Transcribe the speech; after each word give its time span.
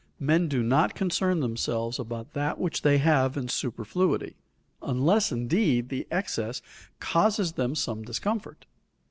Men 0.19 0.47
do 0.47 0.63
not 0.63 0.95
concern 0.95 1.41
themselves 1.41 1.99
about 1.99 2.33
that 2.33 2.57
which 2.57 2.81
they 2.81 2.97
have 2.97 3.37
in 3.37 3.49
superfluity 3.49 4.35
unless, 4.81 5.31
indeed, 5.31 5.89
the 5.89 6.07
excess 6.09 6.59
causes 6.99 7.51
them 7.51 7.75
some 7.75 8.01
discomfort. 8.01 8.65